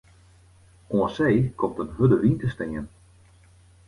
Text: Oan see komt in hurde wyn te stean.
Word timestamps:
Oan 0.93 1.09
see 1.15 1.43
komt 1.59 1.81
in 1.83 1.93
hurde 1.95 2.17
wyn 2.21 2.37
te 2.41 2.47
stean. 2.53 2.85